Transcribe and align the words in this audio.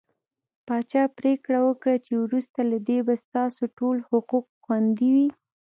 پاچا 0.67 1.03
پرېکړه 1.17 1.59
وکړه 1.67 1.95
چې 2.05 2.13
وروسته 2.25 2.59
له 2.71 2.77
دې 2.87 2.99
به 3.07 3.13
ستاسو 3.23 3.63
ټول 3.77 3.97
حقوق 4.09 4.45
خوندي 4.63 5.09
وي. 5.15 5.27